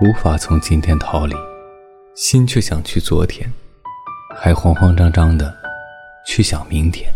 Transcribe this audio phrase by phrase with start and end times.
[0.00, 1.34] 无法从今天逃离
[2.14, 3.52] 心却想去昨天
[4.36, 5.52] 还慌慌张张的
[6.24, 7.12] 去想明天。